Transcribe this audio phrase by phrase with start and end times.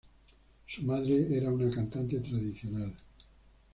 [0.65, 2.95] Su madre era una cantante tradicional.